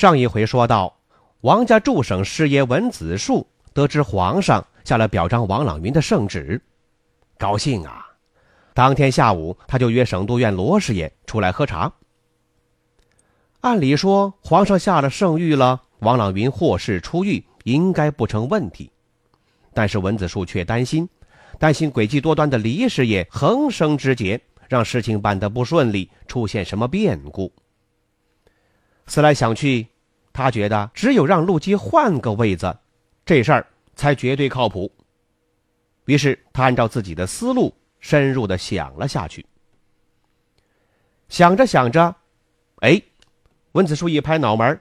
[0.00, 0.96] 上一回说到，
[1.42, 6.58] 王家驻省师爷文子树得知皇上下了表彰王朗云的圣旨，
[7.36, 8.06] 高兴啊！
[8.72, 11.92] 当天下午，他就约省督院罗师爷出来喝茶。
[13.60, 18.90] 按理说，皇上下了圣谕了，王朗云获释出狱应该不成问题。
[19.74, 21.06] 但是文子树却担心，
[21.58, 27.52] 担心诡计多端的黎师爷横生枝节，让事情办得不顺利，出现什么变故。
[29.10, 29.88] 思来想去，
[30.32, 32.78] 他觉得只有让陆基换个位子，
[33.26, 34.88] 这事儿才绝对靠谱。
[36.04, 39.44] 于是他按照自己的思路深入的想了下去。
[41.28, 42.14] 想着想着，
[42.82, 43.02] 哎，
[43.72, 44.80] 文子树一拍脑门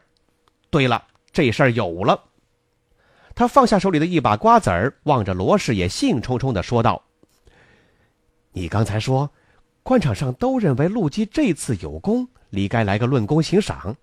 [0.69, 2.23] 对了，这事儿有了。
[3.33, 7.01] 他放下手里的一把瓜子儿，望着罗师爷，兴冲冲的说道
[8.53, 9.31] ：“你刚才说，
[9.81, 13.95] 官场上都认为陆基这次有功，理该来个论功行赏。”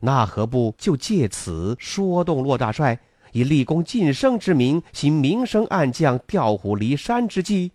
[0.00, 2.98] 那何不就借此说动骆大帅，
[3.32, 7.72] 以立功晋升之名，行明升暗降、调虎离山之计，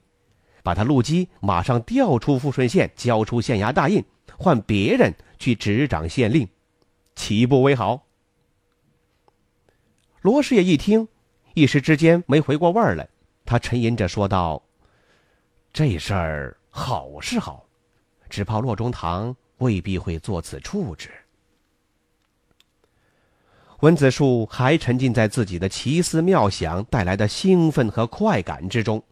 [0.63, 4.03] 把他陆基马上调出富顺县，交出县衙大印，
[4.37, 6.47] 换别人去执掌县令，
[7.15, 8.03] 岂不为好？
[10.21, 11.07] 罗师爷一听，
[11.55, 13.09] 一时之间没回过味儿来，
[13.43, 14.61] 他沉吟着说道
[15.73, 17.65] ：“这事儿好是好，
[18.29, 21.09] 只怕骆中堂未必会做此处置。”
[23.81, 29.03] 文子树还沉浸在自己的奇思妙想带来的兴奋和快感之中，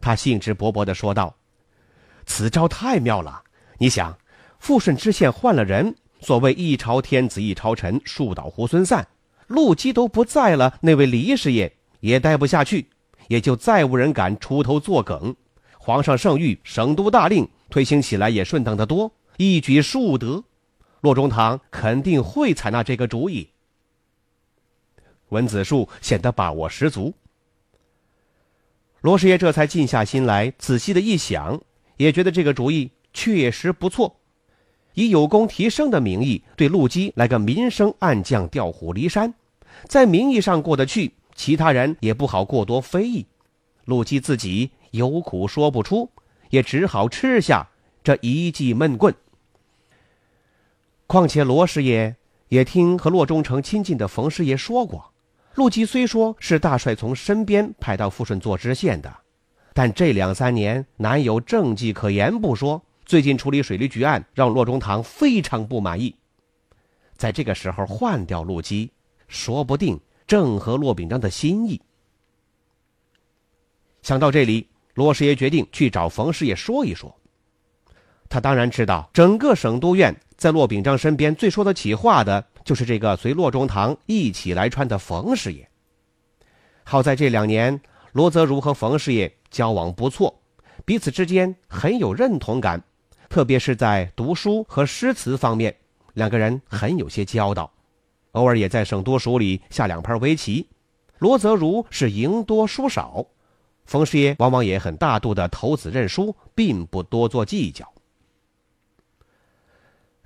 [0.00, 1.34] 他兴致勃勃地说道
[2.24, 3.42] ：“此招太妙了！
[3.78, 4.16] 你想，
[4.60, 9.04] 富顺知县换了人，所谓一朝天子一朝臣，树倒猢狲散，
[9.48, 12.90] 陆基都不在了，那位李师爷也待不下去，
[13.26, 15.34] 也就再无人敢出头作梗。
[15.76, 20.44] 皇上圣谕，省督大令，推行起来也顺当得多，一举数得。
[21.00, 23.50] 骆中堂肯定会采纳这个主意。”
[25.34, 27.12] 文子树显得把握十足。
[29.02, 31.60] 罗师爷这才静下心来，仔细的一想，
[31.98, 34.16] 也觉得这个主意确实不错。
[34.94, 39.34] 以有功提升的名义，对陆基来个明升暗降、调虎离山，
[39.88, 43.26] 在名义上过得去，其他人也不好过多非议。
[43.84, 46.08] 陆基自己有苦说不出，
[46.48, 47.68] 也只好吃下
[48.02, 49.14] 这一记闷棍。
[51.06, 52.16] 况且罗师爷
[52.48, 55.12] 也听和洛中丞亲近的冯师爷说过。
[55.54, 59.16] 陆基虽说是大帅从身边派到富顺做知县的，
[59.72, 66.14] 但这两三年难有政绩可言不说，最近处理水利局案让骆中堂非常不满意。
[67.16, 68.90] 在这个时候换掉陆基，
[69.28, 71.80] 说不定正合骆秉章的心意。
[74.02, 77.14] 想到这里，罗师爷决定去找冯师爷说一说。
[78.28, 82.44] 他当然知道，整个省督院在骆秉章身边最说得起话的。
[82.64, 85.68] 就是这个随骆中堂一起来川的冯师爷。
[86.82, 87.80] 好在这两年，
[88.12, 90.42] 罗泽如和冯师爷交往不错，
[90.84, 92.82] 彼此之间很有认同感，
[93.28, 95.76] 特别是在读书和诗词方面，
[96.14, 97.70] 两个人很有些交道。
[98.32, 100.68] 偶尔也在省督署里下两盘围棋。
[101.18, 103.24] 罗泽如是赢多输少，
[103.84, 107.92] 冯师爷往往也很大度的投子认输，并不多做计较。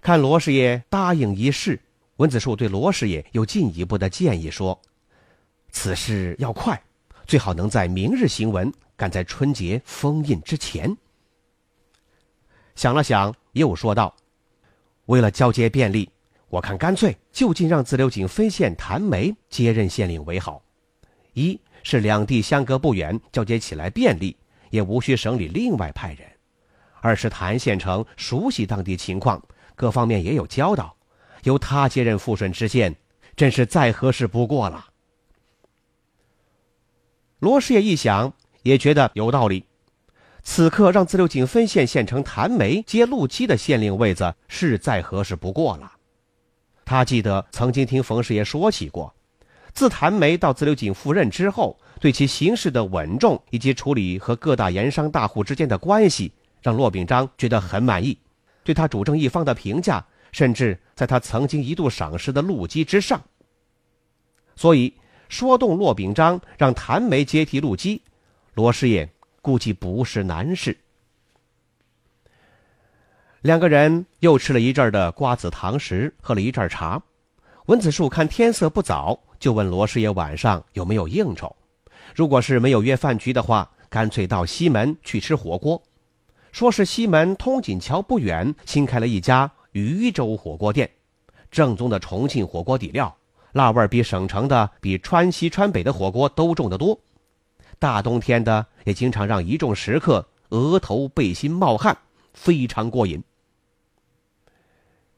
[0.00, 1.80] 看罗师爷答应一试。
[2.18, 4.80] 文子树对罗师爷又进一步的建议说
[5.70, 6.80] ：“此事要快，
[7.26, 10.96] 最好能在明日行文，赶在春节封印之前。”
[12.74, 14.16] 想了想，又说道
[15.06, 16.10] ：“为了交接便利，
[16.48, 20.60] 我看干脆就近让自流井分县谭梅接任县令为好。
[21.34, 24.36] 一是两地相隔不远，交接起来便利，
[24.70, 26.26] 也无需省里另外派人；
[27.00, 29.40] 二是谭县城熟悉当地情况，
[29.76, 30.92] 各方面也有交道。”
[31.44, 32.96] 由他接任富顺知县，
[33.36, 34.86] 真是再合适不过了。
[37.38, 38.32] 罗师爷一想，
[38.62, 39.64] 也觉得有道理。
[40.42, 45.92] 此刻让自流井分县县城谭梅接陆基的县令位子，是再合适不过了。
[46.84, 49.14] 他记得曾经听冯师爷说起过，
[49.74, 56.32] 自谭梅到自流井赴任之后，对其行事的稳重以及处理和各大盐商大户之间的关系，
[56.62, 58.18] 让骆秉章觉得很满意，
[58.64, 60.04] 对他主政一方的评价。
[60.32, 63.20] 甚至在他曾经一度赏识的陆基之上。
[64.56, 64.92] 所以
[65.28, 68.02] 说动骆秉章让谭梅接替陆基，
[68.54, 69.08] 罗师爷
[69.40, 70.76] 估计不是难事。
[73.42, 77.00] 两个人又吃了一阵的瓜子糖食，喝了一阵茶。
[77.66, 81.54] 文子树看天色不早，就问罗师爷晚上有没有应酬。
[82.14, 85.80] 如果是没有约饭局的话，干脆到西门去吃火锅。
[86.50, 90.90] 说是西门通锦桥不远新开了一家渝州火锅店，
[91.50, 93.16] 正宗的重庆火锅底料，
[93.52, 96.98] 辣味比省城的、比川西川北的火锅都重得多。
[97.78, 101.96] 大冬天的也经常让一众食客额头背心冒汗，
[102.32, 103.22] 非常过瘾。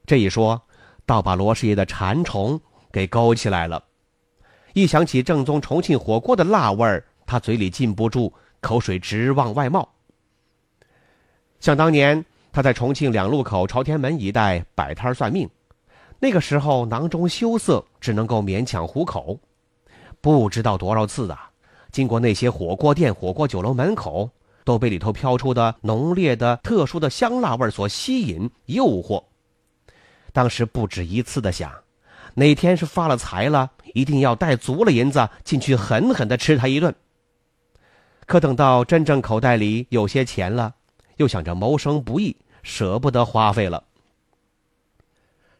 [0.04, 0.60] 这一说，
[1.06, 2.60] 倒把罗师爷的馋虫
[2.92, 3.82] 给勾起来了。
[4.72, 9.88] 一想起正宗重庆火锅的辣味儿，他嘴里禁不住口水直往外冒。
[11.60, 15.48] 想当年，他在重庆两路口朝天门一带摆摊算命，
[16.18, 19.38] 那个时候囊中羞涩，只能够勉强糊口。
[20.20, 21.50] 不知道多少次啊，
[21.92, 24.28] 经过那些火锅店、火锅酒楼门口，
[24.64, 29.22] 都被里头飘出的浓烈的、特殊的香辣味所吸引、诱惑。
[30.32, 31.72] 当时不止一次的想，
[32.34, 36.94] 哪天是发了财了，一定要带足了银子进去狠狠的吃他一顿。
[38.26, 40.74] 可等到真正口袋里有些钱了，
[41.20, 43.84] 又想着谋生不易，舍不得花费了。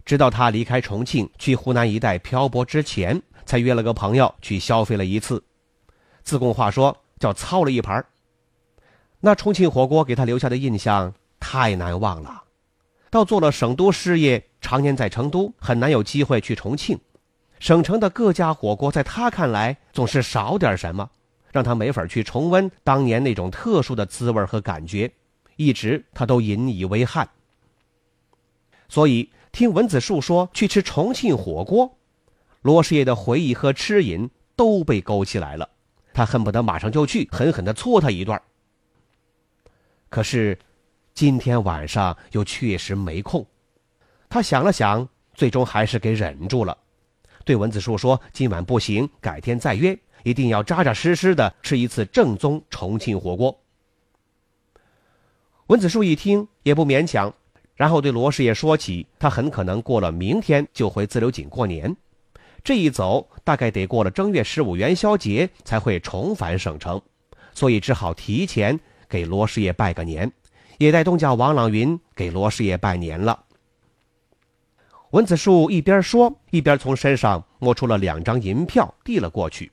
[0.06, 5.44] 直到他离开重庆去湖南一带漂泊之前，才约了个朋友去消费了一次，
[6.22, 8.02] 自贡话说叫操了一盘。
[9.20, 12.44] 那重庆火锅给他留下的印象太难忘了。
[13.10, 16.98] 到做了省都师爷，常年在成都，很难有机会去重庆。
[17.58, 21.10] 省城的各家火锅，在他看来总是少点什么，
[21.52, 25.12] 让他没法去重温当年那种特殊的滋味和感觉，
[25.60, 27.28] 一直他都引以为憾。
[28.88, 31.98] 所以听文子树说去吃重庆火锅，
[32.62, 35.68] 罗师爷的回忆和吃瘾都被勾起来了，
[36.12, 38.40] 他恨不得马上就去狠狠地搓他一段。
[40.08, 40.58] 可是。
[41.12, 43.44] 今天晚上又确实没空，
[44.30, 46.78] 他想了想，最终还是给忍住了，
[47.44, 53.54] 对文子树说：“今晚不行，改天再约，一定要扎扎实实的吃一次正宗重庆火锅。”
[55.70, 57.32] 文子树一听也不勉强，
[57.76, 61.96] 然后对罗师爷说起，他很可能过了明天就回自流井过年，
[62.64, 67.00] 这一走大概得过了正月十五元宵节才会重返省城，
[67.54, 70.32] 所以只好提前给罗师爷拜个年。
[70.78, 73.44] 也带东家王朗云给罗师爷拜年了。
[75.12, 79.70] 文子树一边说，一边从身上摸出了两张银票，递了过去。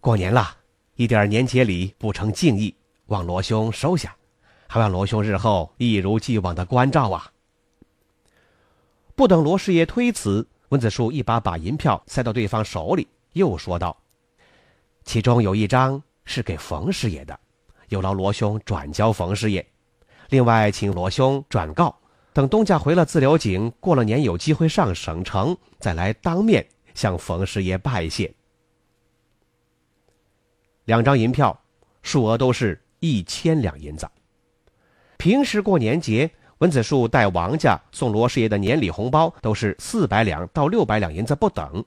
[0.00, 0.56] 过年了，
[0.96, 2.74] 一点年节礼不成敬意，
[3.06, 4.16] 望罗兄收下，
[4.72, 7.32] 还望罗兄日后一如既往的关照啊。
[9.16, 14.00] 不等罗师爷推辞，温子树一把把银票塞到对方手里，又说道
[15.02, 17.36] ：“其中有一张是给冯师爷的。”
[17.90, 19.66] 有劳罗兄转交冯师爷，
[20.28, 21.92] 另外请罗兄转告，
[22.32, 26.64] 等东家回了自流井，过了年有机会上省城，再来当面
[26.94, 28.32] 向冯师爷拜谢。
[30.84, 31.60] 两张银票，
[32.04, 34.08] 数额都是一千两银子。
[35.20, 36.30] 平时过年节，
[36.60, 41.84] 文子树带王家送罗师爷的年礼红包都是四百两到六百两银子不等。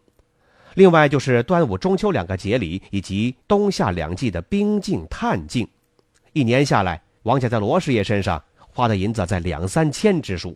[0.75, 5.67] 另外就是端午、中秋两个节礼，以及冬夏两季的冰镜、探镜。
[6.33, 10.55] 一年下来，王家在罗师爷身上花的银子在两三千之数。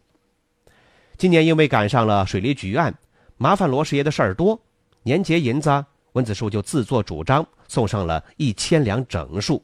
[1.18, 2.94] 今年因为赶上了水利局案，
[3.38, 4.60] 麻烦罗师爷的事儿多，
[5.02, 9.64] 年节银子文子树就自作主张送上了一千两整数。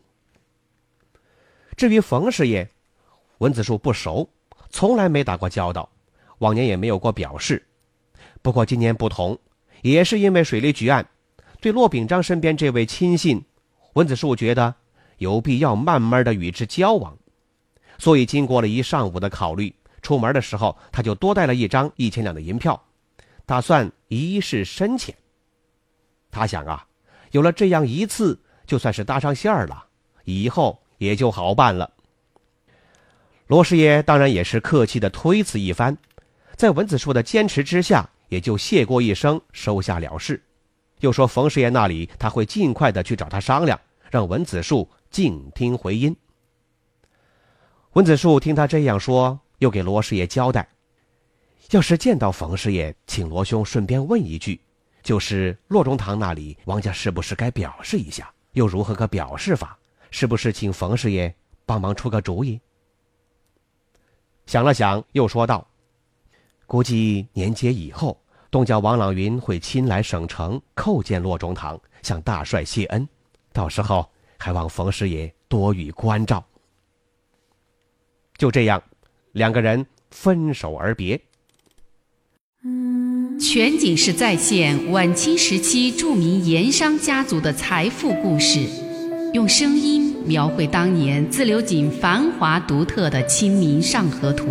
[1.77, 2.67] 至于冯师爷，
[3.43, 4.29] 文子树不熟，
[4.69, 5.89] 从来没打过交道，
[6.37, 7.61] 往年也没有过表示。
[8.41, 9.37] 不过今年不同，
[9.81, 11.05] 也是因为水利局案，
[11.59, 13.43] 对骆秉章身边这位亲信，
[13.95, 14.73] 文子树觉得。
[15.17, 17.17] 有必要慢慢的与之交往，
[17.97, 22.81] 所以经过了一上午的考虑，出门的时候他就多带了一张一千两的银票，
[23.45, 25.13] 打算一试深浅。
[26.31, 26.85] 他想啊，
[27.31, 29.85] 有了这样一次，就算是搭上线了，
[30.23, 31.89] 以后也就好办了。
[33.53, 35.95] 罗师爷当然也是客气的推辞一番，
[36.55, 40.41] 在文子树的坚持之下，也就谢过一声，收下了事，
[41.01, 43.79] 又说冯师爷那里他会尽快的去找他商量，
[44.09, 44.89] 让文子树。
[45.11, 46.15] 静听回音。
[47.91, 50.67] 文子树听他这样说，又给罗师爷交代：
[51.69, 54.59] 要是见到冯师爷，请罗兄顺便问一句，
[55.03, 58.33] 就是洛中堂那里，王家是不是该表示一下？
[58.53, 59.77] 又如何个表示法？
[60.09, 61.31] 是不是请冯师爷
[61.67, 62.59] 帮忙出个主意？
[64.45, 65.65] 想了想，又说道
[66.67, 68.19] ：“估计年节以后，
[68.51, 73.07] 东郊王朗云会亲来省城叩见骆中堂，向大帅谢恩。
[73.51, 74.07] 到时候
[74.37, 76.43] 还望冯师爷多予关照。
[78.37, 78.81] 就这样，
[79.31, 81.19] 两个人分手而别。
[83.39, 88.59] 全景式再现晚清时期著名盐商家族的财富故事，
[89.33, 94.45] 用声音描绘当年自流井繁华独特的《清明上河图》。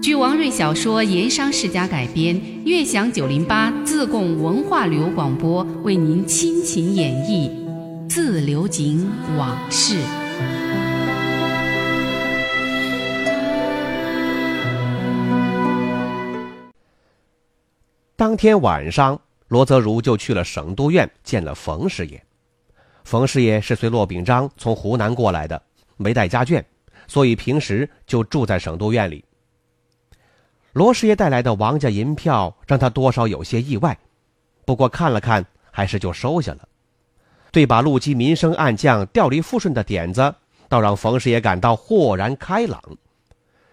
[0.00, 7.50] 据王瑞小说《盐商世家》改编，悦享九零八自贡文化旅游广播为您倾情演绎
[8.08, 9.96] 《自流井往事》。
[18.14, 22.22] 当天晚上，罗泽如就去了省督院见了冯师爷。
[23.10, 25.60] 冯师爷是随骆秉章从湖南过来的，
[25.96, 26.62] 没带家眷，
[27.08, 29.24] 所以平时就住在省督院里。
[30.74, 33.98] 罗师爷带来的王家银票让他多少有些意外，
[34.64, 36.68] 不过看了看，还是就收下了。
[37.50, 40.32] 对把陆基民生暗将调离富顺的点子，
[40.68, 42.80] 倒让冯师爷感到豁然开朗。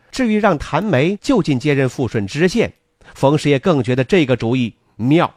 [0.10, 2.74] 至于让谭梅就近接任富顺知县，
[3.14, 5.32] 冯师爷更觉得这个主意妙。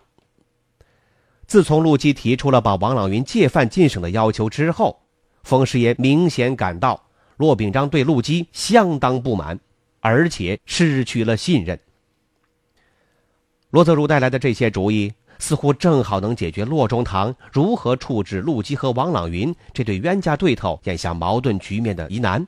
[1.51, 5.01] 自从陆基提出了把王朗云借饭进省的要求之后，
[5.43, 7.03] 冯师爷明显感到
[7.39, 9.59] 骆秉章对陆基相当不满，
[9.99, 11.77] 而且失去了信任。
[13.71, 22.47] 罗泽如带来的这些主意，似乎正好能解决骆中堂如何处置陆基和王朗云这对冤家对头眼下矛盾局面的疑难。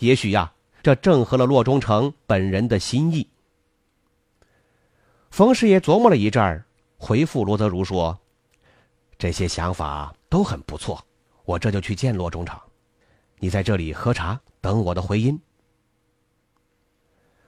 [0.00, 0.50] 也许呀，
[0.82, 3.28] 这正合了骆中丞本人的心意。
[5.30, 6.64] 冯师爷琢磨了一阵儿，
[6.98, 8.18] 回复罗泽如说
[9.16, 11.02] ：“这些想法都很不错，
[11.44, 12.60] 我这就去见骆中丞。
[13.38, 15.40] 你在这里喝茶，等我的回音。”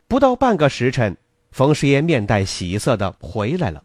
[0.07, 1.17] 不到半个时辰，
[1.51, 3.83] 冯师爷面带喜色的回来了。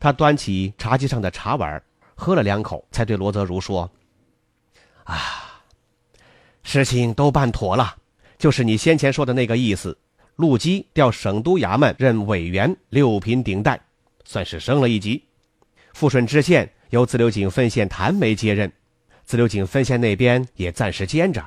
[0.00, 1.82] 他端起茶几上的茶碗，
[2.14, 3.90] 喝了两口，才对罗泽如说
[5.04, 5.62] ：“啊，
[6.62, 7.96] 事情都办妥了，
[8.38, 9.96] 就是你先前说的那个意思。”
[10.36, 13.80] 陆基调省督衙门任委员，六品顶戴，
[14.26, 15.24] 算是升了一级。
[15.94, 18.70] 富顺知县由自流井分县谭梅接任，
[19.24, 21.42] 自流井分县那边也暂时兼着。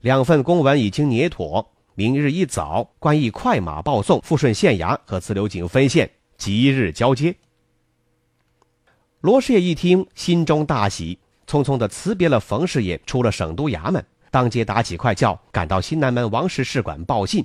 [0.00, 7.34] 两份公文已经捏妥，明日一早，官驿快马报送富顺县衙和自流井分县，即日交接。
[9.20, 17.44] 罗师爷一听，心中大喜，匆匆的辞别了冯师爷，出了省督衙门，当街打起快轿，赶到新南门王氏使馆报信。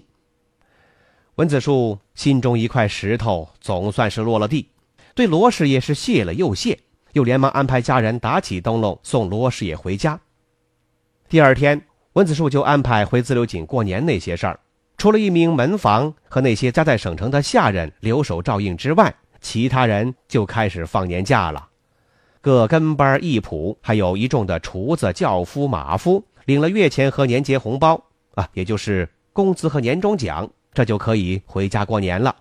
[1.35, 4.69] 文子树心中一块石头总算是落了地，
[5.15, 6.77] 对罗师爷是谢了又谢，
[7.13, 10.19] 又连忙安排家人打起灯笼送罗师爷回家。
[11.27, 11.81] 第二天，
[12.13, 14.59] 文子树就安排回自流井过年那些事儿，
[14.95, 21.67] 除了一名门房和那些家在省城的下人留守照应之外，其他人就开始放年假了。
[22.41, 28.03] 各跟班一仆，还有一众的厨子、轿夫、马夫，领了月钱和年节红包
[28.35, 30.47] 啊，也就是工资和年终奖。
[30.73, 32.35] 这就可以回家过年了。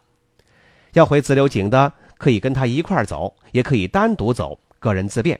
[0.92, 5.38] 要回自流井的，可以跟他一块走，也可以单独走，个人自便。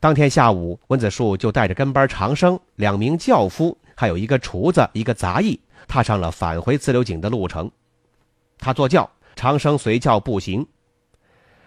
[0.00, 5.58] 当天下午，温子树就带着跟班长生、两名轿夫，还有一个厨子、一个杂役，
[5.88, 7.70] 踏上了返回自流井的路程。
[8.58, 10.66] 他坐轿，长生随轿步行。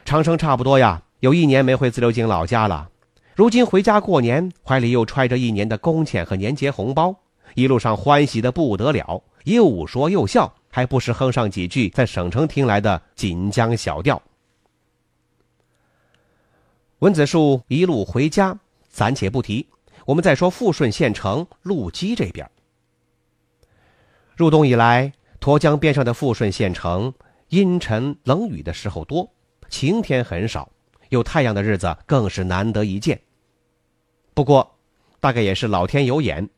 [0.06, 2.90] 长生差不多呀，有一年没回自流井老家了。
[3.36, 7.16] 如今回家过年，怀里又揣着一年的工钱和年节红包，
[7.56, 9.24] 一路上欢喜的不得了。
[9.46, 14.22] 又说又笑，还不时哼上几句在省城听来的锦江小调。
[17.00, 19.66] 文子树一路回家，暂且不提。
[20.06, 22.50] 我们再说富顺县城陆基这边。
[24.36, 27.14] 入冬以来，沱江边上的富顺县城，
[27.48, 29.32] 阴沉冷雨的时候多，
[29.70, 30.70] 晴天很少，
[31.10, 33.20] 有太阳的日子更是难得一见。
[34.34, 34.76] 不过，
[35.20, 36.50] 大概也是老天有眼，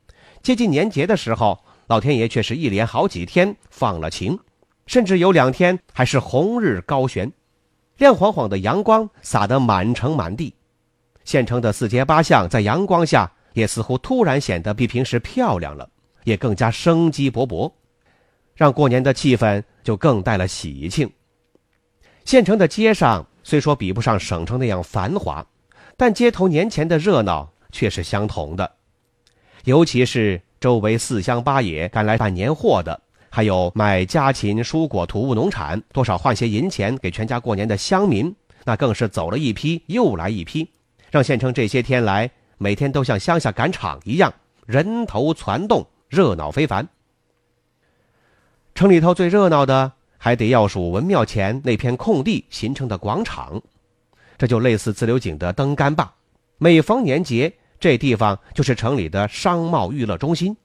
[0.41, 1.63] 接近年节的时候。
[1.91, 4.39] 老天爷却是一连好几天放了晴，
[4.88, 7.29] 甚至有两天还是红日高悬，
[7.98, 10.55] 亮晃晃的阳光洒得满城满地，
[11.25, 15.89] 县城的四街八巷在阳光下也似乎突然显得比平时漂亮了，
[16.24, 17.69] 也更加生机勃勃，
[18.55, 21.12] 让过年的气氛就更带了喜庆。
[22.24, 25.45] 县城的街上虽说比不上省城那样繁华，
[25.98, 28.77] 但街头年前的热闹却是相同的，
[29.65, 30.41] 尤其是。
[30.62, 33.01] 周围四乡八野赶来办年货的，
[33.32, 40.70] 还有卖家禽、蔬果、土物农产，多少换些银钱给全家过年的乡民，那更是走了一批又来一批，
[41.10, 44.32] 让县城这些天来每天都像乡下赶场一样，
[44.68, 46.88] 人头攒动，热闹非凡。
[48.75, 53.60] 城里头最热闹的，还得要数文庙前那片空地形成的广场，
[54.38, 56.13] 这就类似自流井的灯杆坝。
[56.60, 60.55] 每逢年节，这地方就是城里的商贸娱乐中心，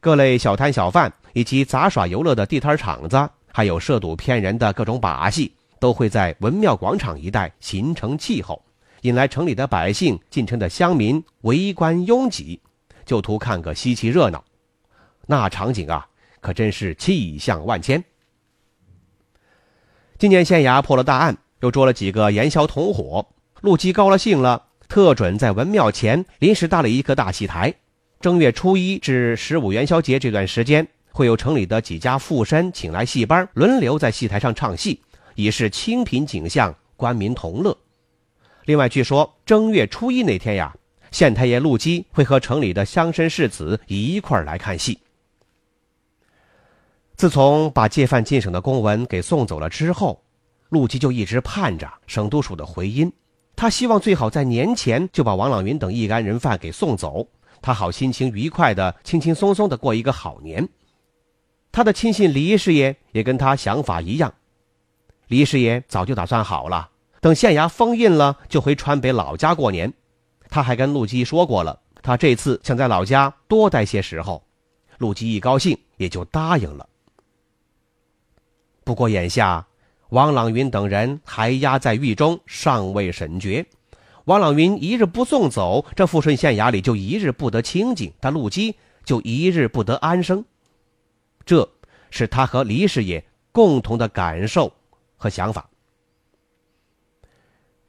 [0.00, 8.60] 各类小摊小贩以及杂耍游乐的地摊场子，还有涉赌骗人的各种把戏，都会在文庙广场一带形成气候，
[9.02, 12.58] 引来城里的百姓、进城的乡民围观拥挤，
[13.04, 14.42] 就图看个稀奇热闹。
[15.26, 16.08] 那场景啊！
[16.40, 18.04] 可真是气象万千。
[20.18, 23.26] 今年县衙破了大案，又捉了几个盐枭同伙。
[23.62, 27.74] 陆基高了兴了，特准在文庙前临时搭了一个大戏台。
[28.20, 35.00] 正月初一至十五元宵节这段时间，会有城里的几家富绅请来戏班，轮流在戏台上唱戏，
[35.34, 37.76] 以示清贫景象，官民同乐。
[38.66, 40.72] 另外，据说正月初一那天呀，
[41.10, 45.00] 县太爷陆基会和城里的乡绅士子一块来看戏。
[47.16, 50.22] 自从把借犯进省的公文给送走了之后，
[50.68, 53.12] 陆基就一直盼着省督署的回音。
[53.56, 57.28] 他希望最好在年前就把王朗云等一干人犯给送走，
[57.62, 60.68] 他好心情愉快的、轻轻松松的过一个好年。
[61.72, 64.32] 他的亲信李师爷也跟他想法一样。
[65.28, 69.92] 李师爷早就打算好了，等县衙封印了，就回川北老家过年。
[70.50, 74.44] 他还跟陆基说过了，他这次想在老家多待些时候。
[74.98, 76.88] 陆基一高兴，也就答应了。
[78.84, 79.66] 不过眼下，
[80.14, 83.66] 王朗云等人还押在狱中，尚未审决。
[84.26, 90.44] 王朗云一日不送走，这富顺县衙里就一日不得清静，他陆基就一日不得安生。
[91.44, 91.68] 这
[92.10, 94.72] 是他和李师爷共同的感受
[95.16, 95.68] 和想法。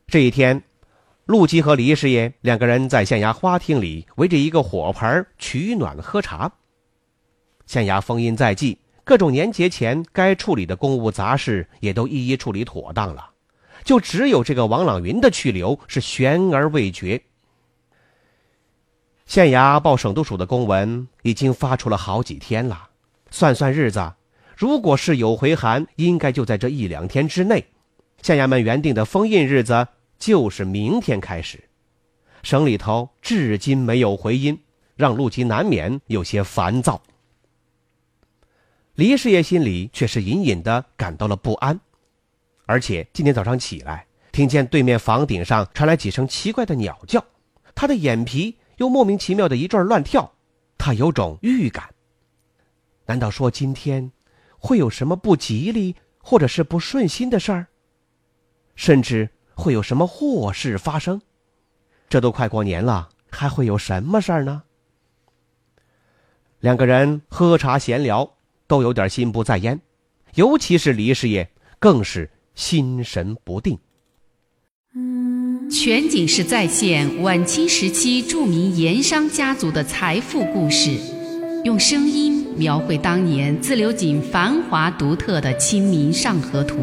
[0.08, 0.64] 这一天，
[1.26, 6.52] 陆基和李师爷两个人在县衙花厅里围着一个火盆取暖喝茶。
[7.68, 8.80] 县衙封印在即。
[9.06, 13.30] 各种年节前该处理的公务杂事也都一一处理妥当了，
[13.84, 17.22] 就只有这个王朗云的去留是悬而未决。
[19.28, 22.90] 县衙报省督署的公文已经发出了好几天了，
[23.30, 24.14] 算算日子，
[24.58, 27.64] 如果是有回函，应该就在这一两天之内。
[28.24, 31.64] 县衙门原定的封印日子就是明天开始，
[32.42, 34.60] 省里头至今没有回音，
[34.96, 37.00] 让陆基难免有些烦躁。
[38.96, 41.78] 李师爷心里却是隐隐的感到了不安，
[42.66, 47.22] 而且今天早上起来，听见对面房顶上传来几声奇怪的鸟叫，
[47.76, 50.32] 他的眼皮又莫名其妙的一阵乱跳，
[50.78, 51.94] 他有种预感。
[53.06, 54.10] 难道说今天
[54.58, 57.68] 会有什么不吉利或者是不顺心的事儿？
[58.78, 61.22] 甚至会有什么祸事发生？
[62.08, 64.64] 这都快过年了，还会有什么事儿呢？
[66.62, 68.35] 两个人喝茶闲聊。
[68.68, 69.80] 都有点心不在焉，
[70.36, 71.50] 尤其是李师爷
[71.80, 73.78] 更是心神不定。
[75.70, 80.92] 全景式再现晚清时期著名盐商家族的财富故事，
[81.64, 86.78] 用声音描绘当年自流井繁华独特的《清明上河图》。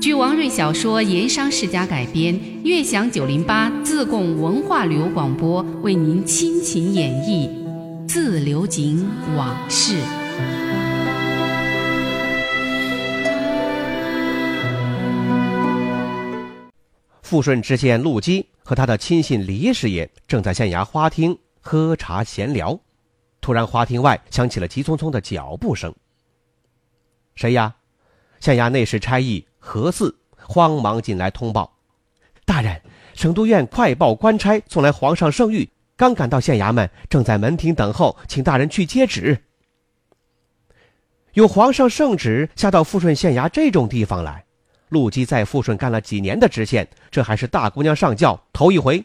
[0.00, 7.48] 据王瑞小说《盐商世家》改编，悦享九零八自贡文化旅游广播为您倾情演绎
[8.08, 9.96] 《自流井往事》。
[17.30, 22.76] 富顺知县陆基和他的亲信李师爷正在县衙花厅喝茶闲聊，
[23.40, 25.94] 突然花厅外响起了急匆匆的脚步声。
[27.36, 27.76] 谁呀？
[28.40, 31.72] 县衙内侍差役何四慌忙进来通报
[32.44, 32.82] ：“大人，
[33.14, 39.44] 省都院快报官差送来皇上圣谕，刚赶到县衙门，正在门厅等候，请大人去接旨。”
[41.34, 44.44] 有皇上圣旨下到富顺县衙这种地方来。
[44.90, 49.02] 陆基在富顺干了几年的知县，这还是大姑娘上轿头一回。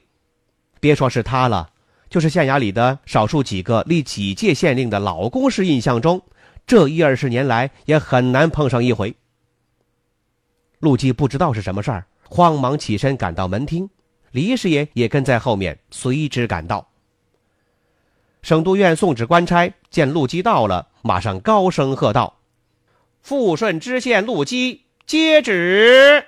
[0.79, 1.69] 别说是他了，
[2.09, 6.21] 就是县衙里的少数几个立几届县令的老公事，印象中
[6.67, 9.15] 这一二十年来也很难碰上一回。
[10.79, 13.89] 陆基不知道是什么事儿，慌忙起身赶到门厅，
[14.31, 16.87] 李师爷也跟在后面随之赶到。
[18.41, 22.37] 省督院送旨官差见陆基到了，马上高声喝道
[23.21, 26.25] ：“富顺知县陆基。”接旨。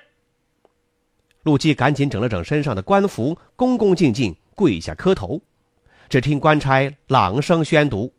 [1.42, 5.40] 陆基赶紧整了整身上的官服，恭恭敬敬跪下磕头。
[6.08, 8.12] 只听官差朗声宣读：“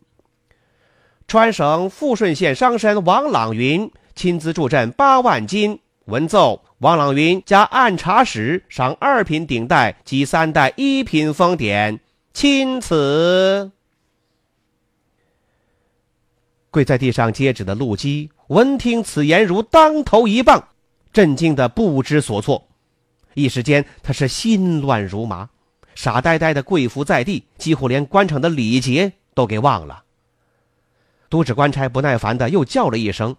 [1.27, 11.99] 川省富顺县商绅王朗云亲自助阵八万金，文奏王朗云加按察使赏二品顶戴及三代一品封典，
[12.33, 13.71] 钦此。”
[16.71, 20.69] 跪在地上接旨的陆基闻听此言，如当头一棒，
[21.13, 22.67] 震惊的不知所措。
[23.35, 25.51] 一时间，他是心乱如麻，
[25.93, 30.03] 傻呆呆的跪伏在地，几乎连官场的礼节都给忘了。
[31.29, 33.35] 都指官差不耐烦的又叫了一声：“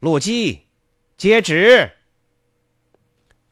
[0.00, 0.62] 陆基，
[1.16, 1.92] 接旨。”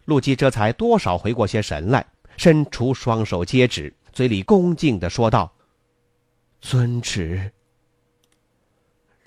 [0.07, 2.05] 陆基这才多少回过些神来，
[2.37, 5.53] 伸出双手接旨，嘴里恭敬的说道
[6.61, 7.53] ：“遵旨。”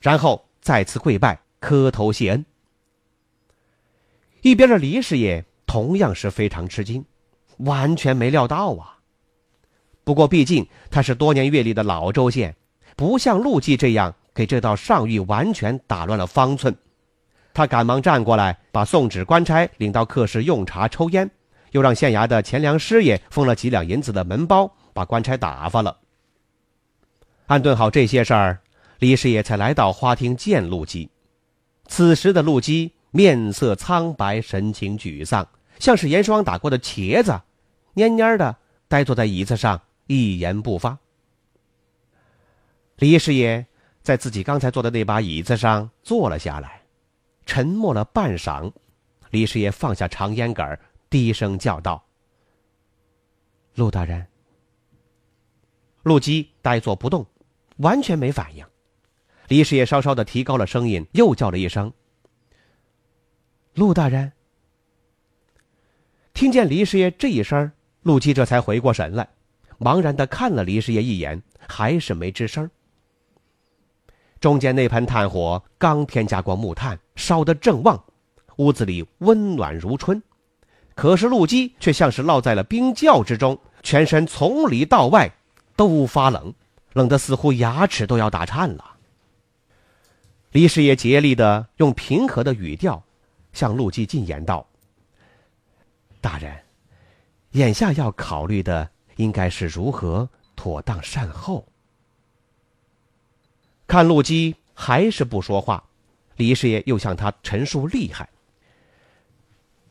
[0.02, 2.46] 然后再次跪拜，磕头谢恩。
[4.42, 7.06] 一边的李师爷同样是非常吃惊，
[7.60, 9.00] 完全没料到啊。
[10.04, 12.54] 不过毕竟他是多年阅历的老州县，
[12.98, 16.76] 不像陆记这样给这道上谕完全打乱了方寸。
[17.54, 21.32] 他赶忙站过来，把送旨官差领到客室用茶抽烟，
[21.72, 25.98] 又让县衙的钱粮师爷封了几两银子的门包，把官差打发了。
[27.46, 28.60] 安顿好这些事儿，
[29.00, 31.10] 李师爷才来到花厅见陆基。
[31.88, 35.48] 此时的陆基面色苍白，神情沮丧，
[35.80, 37.32] 像是盐霜打过的茄子，
[37.96, 38.56] 蔫蔫的
[38.88, 40.98] 呆坐在椅子上，一言不发。
[42.98, 43.66] 李师爷
[44.02, 46.82] 在自己刚才坐的那把椅子上坐了下来。
[47.46, 48.72] 沉默了半晌，
[49.30, 52.02] 李师爷放下长烟杆，低声叫道
[53.76, 54.26] ：“陆大人。”
[56.04, 57.26] 陆基呆坐不动，
[57.78, 58.66] 完全没反应。
[59.54, 61.94] 李师爷稍稍的提高了声音，又叫了一声
[63.76, 64.32] ：“陆大人。”
[66.34, 69.30] 听见李师爷这一声，陆基这才回过神来，
[69.80, 72.68] 茫然的看了李师爷一眼，还是没吱声。
[74.40, 78.04] 中间那盆炭火刚添加过木炭，烧得正旺，
[78.56, 80.20] 屋子里温暖如春。
[80.96, 85.32] 可是陆基却像是落在了冰窖之中，全身从里到外
[85.76, 86.52] 都发冷，
[86.94, 88.90] 冷得似乎牙齿都要打颤了。
[90.54, 93.04] 李师爷竭力的用平和的语调
[93.54, 94.68] 向陆基进言道
[96.22, 96.56] ：“大人，
[97.54, 101.68] 眼下要考虑的应该是如何妥当善后。”
[103.88, 105.84] 看陆基还是不说话，
[106.36, 108.30] 李师爷又向他陈述厉害。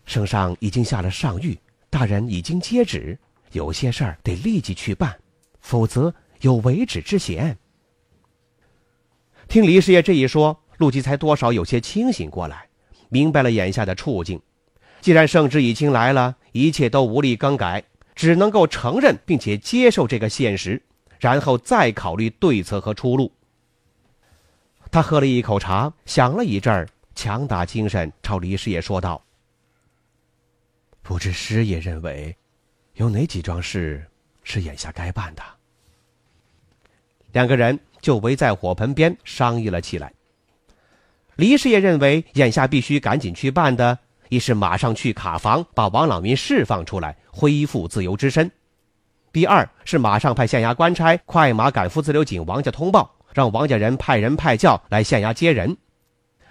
[0.05, 1.59] 圣上已经下了上谕，
[1.91, 3.19] 大人已经接旨，
[3.51, 5.21] 有些事儿得立即去办，
[5.61, 7.59] 否则有违旨之嫌。
[9.53, 12.71] 听李师爷这一说，陆基才多少有些清醒过来，
[13.11, 14.41] 明白了眼下的处境。
[15.03, 17.85] 既然圣旨已经来了，一切都无力更改，
[18.15, 20.83] 只能够承认并且接受这个现实，
[21.21, 23.31] 然后再考虑对策和出路。
[24.91, 29.23] 他喝了一口茶，想了一阵儿，强打精神，朝李师爷说道
[31.03, 32.35] ：“不知师爷认为，
[32.95, 34.03] 有哪几桩事
[34.45, 35.43] 是眼下该办的？”
[37.33, 40.13] 两个人就围在火盆边商议了起来。
[41.37, 48.47] 李师爷认为，眼下必须赶紧去办的，一是马上去卡房把王朗云释放出来，恢复自由之身；
[49.33, 53.11] 第二是马上派县衙官差快马赶赴自流井王家通报。
[53.35, 55.75] 让王家人派人派轿来县衙接人。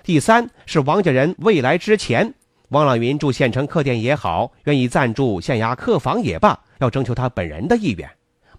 [0.01, 2.33] 第三是王家人未来之前，
[2.69, 8.09] 王朗云住县城客店也好，愿意暂住县衙客房也罢，要征求他本人的意愿，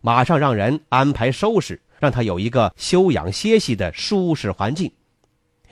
[0.02, 4.90] 马上让人安排收拾，让他有一个休养歇息的舒适环境。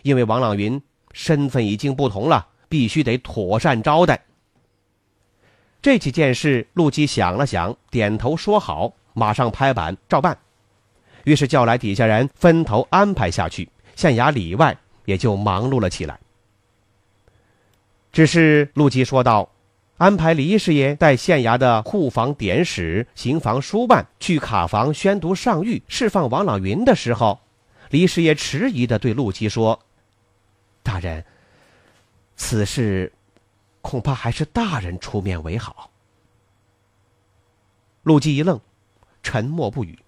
[0.03, 4.23] 因为王朗云身份已经不同了，必须得妥善招待。
[5.83, 10.39] 这几件事，陆基想了想，点头说好，马上拍板照办。
[11.25, 16.17] 于是叫来底下人分头安排下去，县衙里外也就忙碌了起来。
[18.13, 19.51] 只是陆基说道
[20.01, 27.39] ：“安排李师爷带县衙的库房典史、刑房书办去卡房宣读上谕，释放王朗云的时候，
[27.91, 29.79] 李师爷迟疑的对陆基说
[30.83, 31.23] ：‘大人，
[32.35, 33.13] 此事
[33.83, 35.91] 恐怕还是大人出面为好。’”
[38.05, 38.59] 陆基一愣，
[39.23, 39.99] 沉默不语。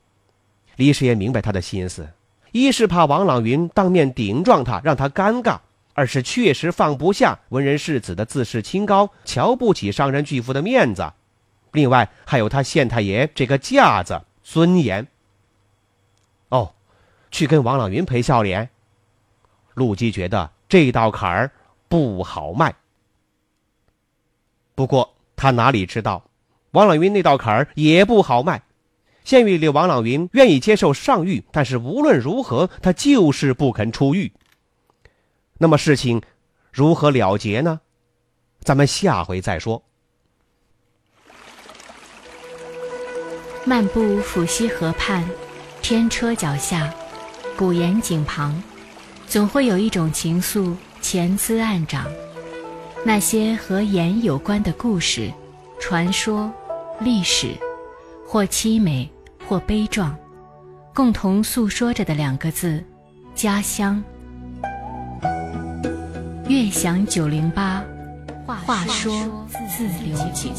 [0.76, 2.08] 李师爷明白他的心思，
[2.52, 5.58] 一是怕王朗云当面顶撞他，让他尴尬；
[5.94, 11.12] 而是确实放不下文人世子的自视清高，瞧不起商人巨富的面子。
[11.72, 15.06] 另外还有他县太爷这个架子、尊严。
[16.48, 16.74] 哦，
[17.30, 18.68] 去跟王朗云赔笑脸。
[19.74, 21.50] 陆基觉得这道坎儿
[21.88, 22.74] 不好迈。
[24.74, 26.24] 不过他哪里知道，
[26.72, 28.62] 王朗云那道坎儿也不好迈。
[29.24, 34.32] 县狱里，王朗云愿意接受上谕，但是无论如何，他就是不肯出狱。
[35.62, 36.20] 那么事情
[36.72, 37.82] 如何了结呢？
[38.64, 39.80] 咱们下回再说。
[43.64, 45.24] 漫步抚溪河畔，
[45.80, 46.92] 天车脚下，
[47.56, 48.60] 古岩井旁，
[49.28, 52.10] 总会有一种情愫潜滋暗长。
[53.04, 55.32] 那些和盐有关的故事、
[55.78, 56.52] 传说、
[56.98, 57.54] 历史，
[58.26, 59.08] 或凄美，
[59.46, 60.12] 或悲壮，
[60.92, 62.84] 共同诉说着的两个字：
[63.36, 64.02] 家乡。
[66.52, 67.82] 悦享九零八，
[68.46, 69.10] 话说
[69.70, 70.52] 自流井。